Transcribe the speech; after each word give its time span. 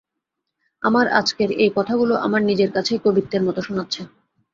আমার 0.83 1.05
আজকের 1.19 1.49
এই 1.63 1.71
কথাগুলো 1.77 2.13
আমার 2.17 2.41
নিজের 2.41 2.69
কাছেই 2.71 3.03
কবিত্বের 3.05 3.41
মতো 3.43 3.59
শোনাচ্ছে। 3.61 4.01